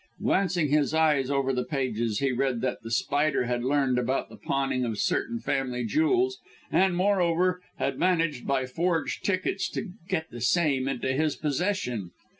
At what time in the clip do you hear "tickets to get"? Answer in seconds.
9.23-10.31